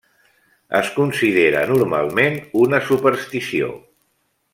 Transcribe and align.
Es 0.79 0.87
considera 0.95 1.61
normalment 1.73 2.39
una 2.63 2.81
superstició. 2.89 3.69